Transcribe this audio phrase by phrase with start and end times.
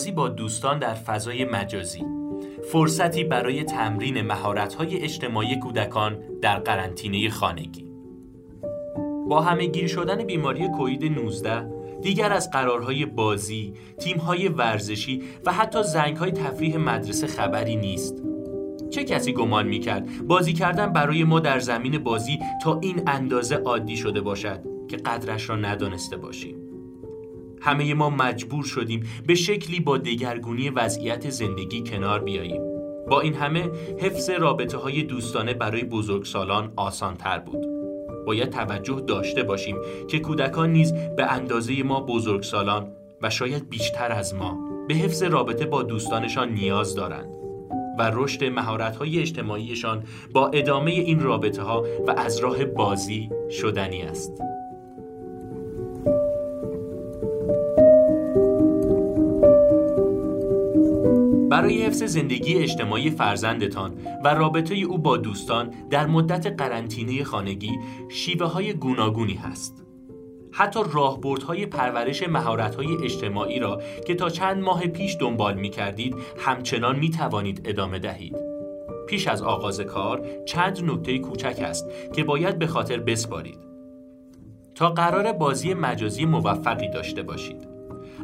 [0.00, 2.04] بازی با دوستان در فضای مجازی.
[2.72, 7.86] فرصتی برای تمرین مهارت‌های اجتماعی کودکان در قرنطینه خانگی.
[9.28, 11.70] با همه گیر شدن بیماری کوید 19
[12.02, 18.22] دیگر از قرارهای بازی، تیمهای ورزشی و حتی زنگهای تفریح مدرسه خبری نیست.
[18.90, 23.96] چه کسی گمان می‌کرد بازی کردن برای ما در زمین بازی تا این اندازه عادی
[23.96, 26.59] شده باشد که قدرش را ندانسته باشیم؟
[27.60, 32.62] همه ما مجبور شدیم به شکلی با دگرگونی وضعیت زندگی کنار بیاییم
[33.10, 37.66] با این همه حفظ رابطه های دوستانه برای بزرگسالان آسان تر بود
[38.26, 39.76] باید توجه داشته باشیم
[40.08, 42.92] که کودکان نیز به اندازه ما بزرگسالان
[43.22, 44.58] و شاید بیشتر از ما
[44.88, 47.30] به حفظ رابطه با دوستانشان نیاز دارند
[47.98, 54.42] و رشد مهارت‌های اجتماعیشان با ادامه این رابطه ها و از راه بازی شدنی است.
[61.50, 68.46] برای حفظ زندگی اجتماعی فرزندتان و رابطه او با دوستان در مدت قرنطینه خانگی شیوه
[68.46, 69.84] های گوناگونی هست.
[70.52, 76.98] حتی راهبردهای پرورش مهارت‌های اجتماعی را که تا چند ماه پیش دنبال می کردید همچنان
[76.98, 78.36] می توانید ادامه دهید.
[79.08, 83.58] پیش از آغاز کار چند نکته کوچک است که باید به خاطر بسپارید.
[84.74, 87.69] تا قرار بازی مجازی موفقی داشته باشید.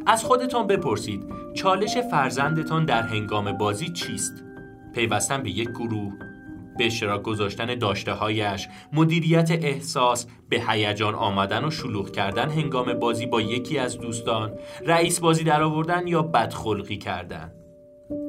[0.05, 4.43] از خودتان بپرسید چالش فرزندتان در هنگام بازی چیست؟
[4.93, 6.13] پیوستن به یک گروه،
[6.77, 13.25] به اشتراک گذاشتن داشته هایش، مدیریت احساس، به هیجان آمدن و شلوغ کردن هنگام بازی
[13.25, 14.53] با یکی از دوستان،
[14.85, 17.51] رئیس بازی در آوردن یا بدخلقی کردن.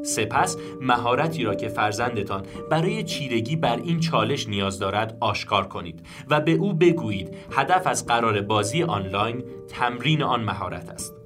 [0.04, 6.40] سپس مهارتی را که فرزندتان برای چیرگی بر این چالش نیاز دارد آشکار کنید و
[6.40, 11.17] به او بگویید هدف از قرار بازی آنلاین تمرین آن مهارت است.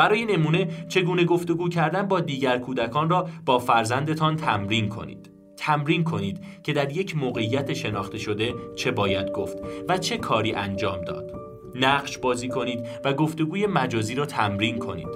[0.00, 5.30] برای نمونه چگونه گفتگو کردن با دیگر کودکان را با فرزندتان تمرین کنید.
[5.56, 9.56] تمرین کنید که در یک موقعیت شناخته شده چه باید گفت
[9.88, 11.32] و چه کاری انجام داد.
[11.74, 15.08] نقش بازی کنید و گفتگوی مجازی را تمرین کنید.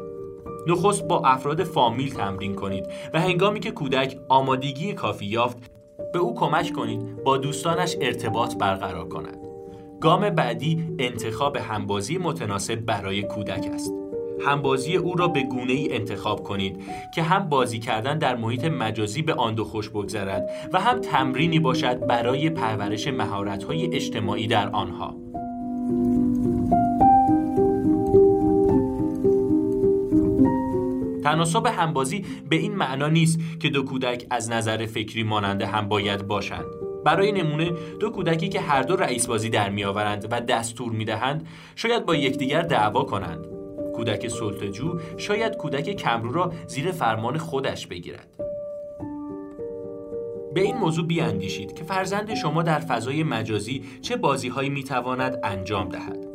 [0.67, 5.71] نخست با افراد فامیل تمرین کنید و هنگامی که کودک آمادگی کافی یافت
[6.13, 9.39] به او کمک کنید با دوستانش ارتباط برقرار کند.
[10.01, 14.04] گام بعدی انتخاب همبازی متناسب برای کودک است.
[14.41, 16.83] همبازی او را به گونه ای انتخاب کنید
[17.15, 21.59] که هم بازی کردن در محیط مجازی به آن دو خوش بگذرد و هم تمرینی
[21.59, 25.17] باشد برای پرورش مهارت‌های اجتماعی در آنها.
[31.25, 36.27] تناسب همبازی به این معنا نیست که دو کودک از نظر فکری مانند هم باید
[36.27, 36.65] باشند.
[37.05, 41.47] برای نمونه دو کودکی که هر دو رئیس بازی در میآورند و دستور می‌دهند
[41.77, 43.54] شاید با یکدیگر دعوا کنند
[43.97, 48.29] کودک سلطجو شاید کودک کمرو را زیر فرمان خودش بگیرد.
[50.55, 56.27] به این موضوع بیاندیشید که فرزند شما در فضای مجازی چه بازیهایی می‌تواند انجام دهد.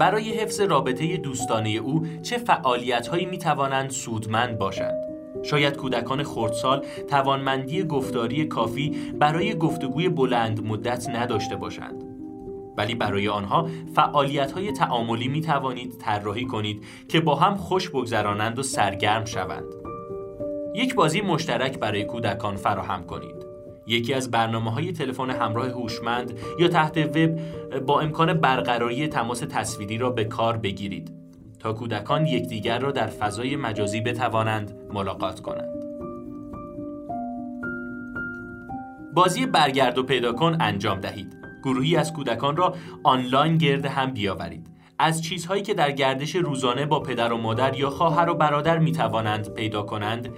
[0.00, 5.04] برای حفظ رابطه دوستانه او چه فعالیتهایی می‌توانند سودمند باشند؟
[5.42, 12.13] شاید کودکان خردسال توانمندی گفتاری کافی برای گفتگوی بلند مدت نداشته باشند.
[12.76, 18.58] ولی برای آنها فعالیت های تعاملی می توانید طراحی کنید که با هم خوش بگذرانند
[18.58, 19.64] و سرگرم شوند.
[20.74, 23.44] یک بازی مشترک برای کودکان فراهم کنید.
[23.86, 27.38] یکی از برنامه های تلفن همراه هوشمند یا تحت وب
[27.86, 31.12] با امکان برقراری تماس تصویری را به کار بگیرید
[31.58, 35.74] تا کودکان یکدیگر را در فضای مجازی بتوانند ملاقات کنند.
[39.14, 41.43] بازی برگرد و پیدا کن انجام دهید.
[41.64, 44.66] گروهی از کودکان را آنلاین گرد هم بیاورید.
[44.98, 48.92] از چیزهایی که در گردش روزانه با پدر و مادر یا خواهر و برادر می
[48.92, 50.28] توانند پیدا کنند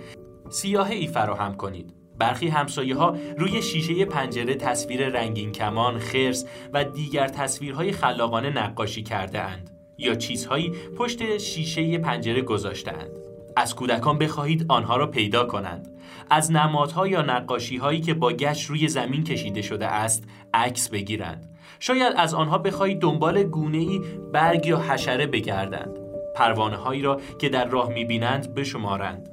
[0.51, 1.95] سیاهه ای فراهم کنید.
[2.19, 9.03] برخی همسایه ها روی شیشه پنجره تصویر رنگین کمان، خرس و دیگر تصویرهای خلاقانه نقاشی
[9.03, 13.11] کرده اند یا چیزهایی پشت شیشه پنجره گذاشته اند.
[13.57, 15.89] از کودکان بخواهید آنها را پیدا کنند.
[16.31, 20.25] از نمادها یا نقاشی هایی که با گشت روی زمین کشیده شده است
[20.55, 21.57] عکس بگیرند.
[21.79, 24.01] شاید از آنها بخواهید دنبال گونه ای
[24.33, 25.99] برگ یا حشره بگردند.
[26.35, 29.29] پروانه هایی را که در راه می‌بینند بشمارند.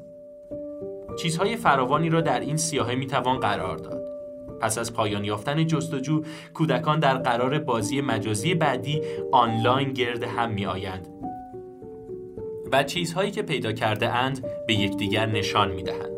[1.19, 4.03] چیزهای فراوانی را در این سیاهه می‌توان قرار داد.
[4.61, 6.21] پس از پایان یافتن جستجو
[6.53, 9.01] کودکان در قرار بازی مجازی بعدی
[9.31, 11.07] آنلاین گرد هم می آیند
[12.71, 16.12] و چیزهایی که پیدا کرده اند به یکدیگر نشان می دهند.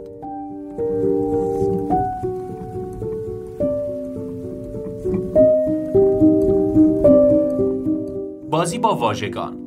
[8.65, 9.57] بازی با واژگان.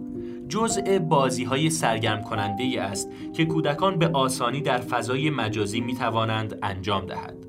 [0.49, 6.59] جزء بازی های سرگرم کننده است که کودکان به آسانی در فضای مجازی می توانند
[6.63, 7.47] انجام دهد.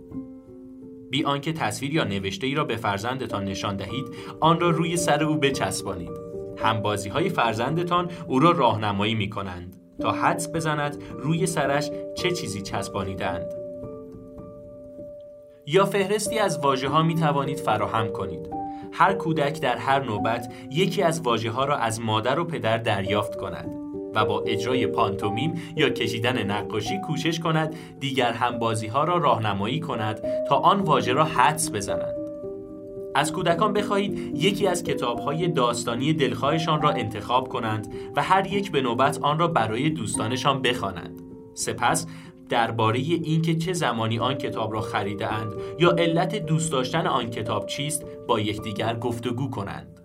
[1.09, 4.05] بی آنکه تصویر یا نوشته ای را به فرزندتان نشان دهید
[4.39, 6.11] آن را روی سر او بچسبانید.
[6.57, 12.31] هم بازی های فرزندتان او را راهنمایی می کنند تا حدس بزند روی سرش چه
[12.31, 13.45] چیزی چسبانیدند
[15.65, 18.58] یا فهرستی از واژه ها می توانید فراهم کنید.
[18.91, 23.35] هر کودک در هر نوبت یکی از واژه ها را از مادر و پدر دریافت
[23.35, 23.69] کند
[24.15, 30.21] و با اجرای پانتومیم یا کشیدن نقاشی کوشش کند دیگر همبازی ها را راهنمایی کند
[30.49, 32.19] تا آن واژه را حدس بزنند
[33.15, 38.71] از کودکان بخواهید یکی از کتاب های داستانی دلخواهشان را انتخاب کنند و هر یک
[38.71, 41.21] به نوبت آن را برای دوستانشان بخوانند.
[41.53, 42.07] سپس
[42.49, 47.65] درباره اینکه چه زمانی آن کتاب را خریده اند یا علت دوست داشتن آن کتاب
[47.65, 49.99] چیست با یکدیگر گفتگو کنند.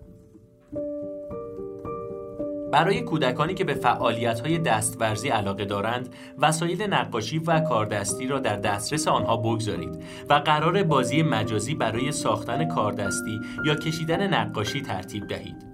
[2.71, 9.07] برای کودکانی که به فعالیت‌های دستورزی علاقه دارند، وسایل نقاشی و کاردستی را در دسترس
[9.07, 15.65] آنها بگذارید و قرار بازی مجازی برای ساختن کاردستی یا کشیدن نقاشی ترتیب دهید.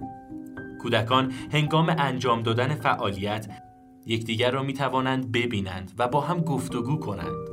[0.82, 3.48] کودکان هنگام انجام دادن فعالیت
[4.06, 7.50] یکدیگر را می توانند ببینند و با هم گفتگو کنند.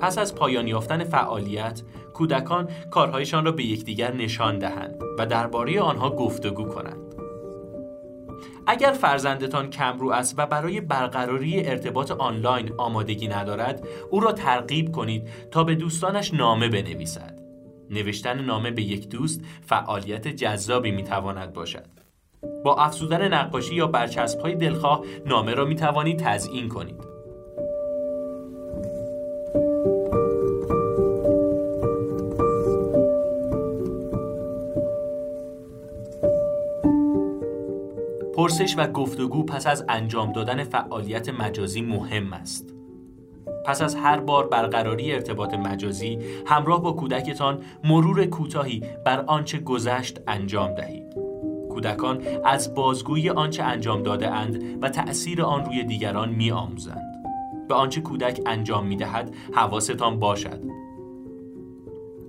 [0.00, 1.82] پس از پایان یافتن فعالیت،
[2.14, 7.14] کودکان کارهایشان را به یکدیگر نشان دهند و درباره آنها گفتگو کنند.
[8.66, 15.28] اگر فرزندتان کمرو است و برای برقراری ارتباط آنلاین آمادگی ندارد او را ترغیب کنید
[15.50, 17.38] تا به دوستانش نامه بنویسد
[17.90, 22.03] نوشتن نامه به یک دوست فعالیت جذابی می‌تواند باشد
[22.64, 27.14] با افزودن نقاشی یا برچسب های دلخواه نامه را می توانید تزیین کنید
[38.36, 42.74] پرسش و گفتگو پس از انجام دادن فعالیت مجازی مهم است.
[43.66, 50.20] پس از هر بار برقراری ارتباط مجازی همراه با کودکتان مرور کوتاهی بر آنچه گذشت
[50.26, 51.23] انجام دهید.
[51.74, 57.14] کودکان از بازگویی آنچه انجام داده اند و تأثیر آن روی دیگران می آموزند.
[57.68, 60.60] به آنچه کودک انجام می دهد حواستان باشد.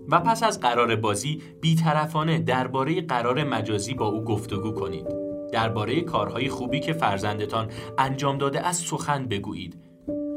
[0.10, 5.08] و پس از قرار بازی بیطرفانه درباره قرار مجازی با او گفتگو کنید.
[5.52, 7.68] درباره کارهای خوبی که فرزندتان
[7.98, 9.78] انجام داده از سخن بگویید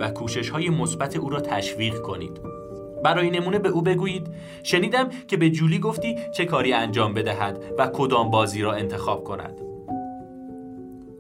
[0.01, 2.41] و کوشش های مثبت او را تشویق کنید.
[3.05, 4.27] برای نمونه به او بگویید
[4.63, 9.61] شنیدم که به جولی گفتی چه کاری انجام بدهد و کدام بازی را انتخاب کند.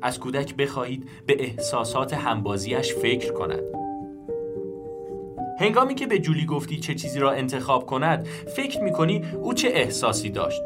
[0.02, 3.62] از کودک بخواهید به احساسات همبازیش فکر کند.
[5.60, 8.26] هنگامی که به جولی گفتی چه چیزی را انتخاب کند
[8.56, 10.62] فکر می کنی او چه احساسی داشت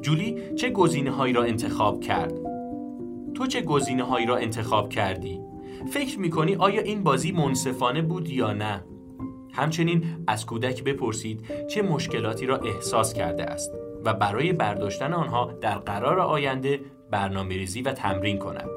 [0.00, 2.32] جولی چه گزینه هایی را انتخاب کرد
[3.34, 5.40] تو چه گزینه هایی را انتخاب کردی؟
[5.90, 8.84] فکر می‌کنی آیا این بازی منصفانه بود یا نه؟
[9.56, 13.72] همچنین از کودک بپرسید چه مشکلاتی را احساس کرده است
[14.04, 16.80] و برای برداشتن آنها در قرار آینده
[17.10, 18.68] برنامه ریزی و تمرین کند.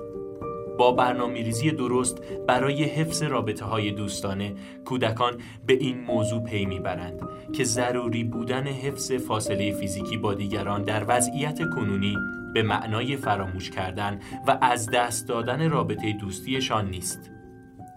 [0.77, 4.55] با برنامه ریزی درست برای حفظ رابطه های دوستانه
[4.85, 7.21] کودکان به این موضوع پی می‌برند
[7.53, 12.17] که ضروری بودن حفظ فاصله فیزیکی با دیگران در وضعیت کنونی
[12.53, 17.31] به معنای فراموش کردن و از دست دادن رابطه دوستیشان نیست.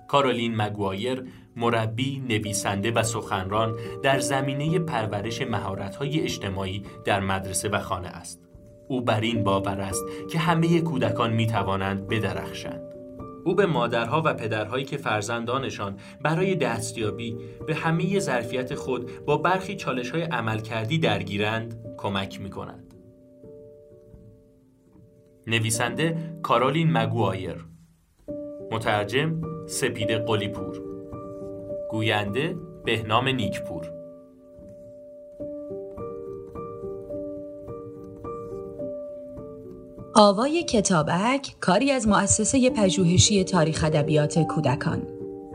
[0.09, 1.25] کارولین مگوایر
[1.57, 8.43] مربی، نویسنده و سخنران در زمینه پرورش مهارت‌های اجتماعی در مدرسه و خانه است.
[8.89, 12.83] او بر این باور است که همه کودکان می توانند بدرخشند.
[13.45, 19.77] او به مادرها و پدرهایی که فرزندانشان برای دستیابی به همه ظرفیت خود با برخی
[19.77, 22.95] چالش های عملکردی درگیرند کمک می کند.
[25.47, 27.65] نویسنده کارولین مگوایر
[28.71, 30.92] مترجم سپید قلیپور
[31.93, 33.93] گوینده بهنام نیکپور.
[40.15, 45.03] آوای کتابک کاری از مؤسسه پژوهشی تاریخ ادبیات کودکان.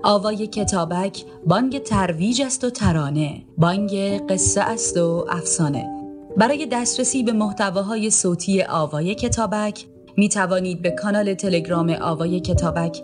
[0.04, 3.94] آوای کتابک بانگ ترویج است و ترانه بانگ
[4.30, 5.86] قصه است و افسانه.
[6.38, 9.86] برای دسترسی به محتواهای صوتی آوای کتابک
[10.18, 13.04] می توانید به کانال تلگرام آوای کتابک